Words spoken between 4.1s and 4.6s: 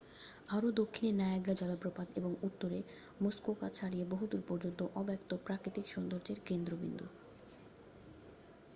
বহুদূর